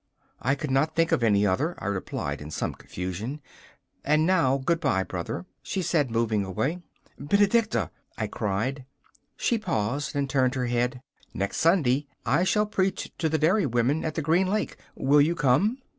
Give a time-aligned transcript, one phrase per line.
[0.41, 3.39] 'I could not think of any other,' I replied, in some confusion.
[4.03, 6.79] 'And now good bye, Brother,' she said, moving away.
[7.19, 8.85] 'Benedicta,' I cried.
[9.37, 11.03] She paused and turned her head.
[11.35, 15.35] 'Next Sunday I shall preach to the dairy women at the Green Lake; will you
[15.35, 15.77] come?